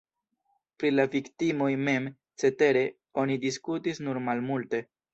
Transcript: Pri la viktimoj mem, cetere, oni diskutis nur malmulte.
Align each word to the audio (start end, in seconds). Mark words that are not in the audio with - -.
Pri 0.83 0.89
la 0.93 1.05
viktimoj 1.17 1.69
mem, 1.89 2.09
cetere, 2.45 2.85
oni 3.27 3.41
diskutis 3.47 4.07
nur 4.09 4.25
malmulte. 4.29 4.87